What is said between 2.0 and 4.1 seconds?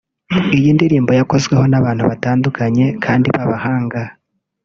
batandukanye kandi babahanga